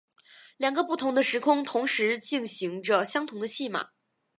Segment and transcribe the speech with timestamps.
[0.57, 3.89] 两个不同的时空同时进行着相同的戏码。